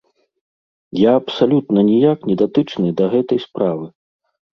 Я 0.99 1.11
абсалютна 1.21 1.83
ніяк 1.89 2.19
не 2.29 2.35
датычны 2.43 2.89
да 3.03 3.11
гэтай 3.13 3.39
справы. 3.45 3.85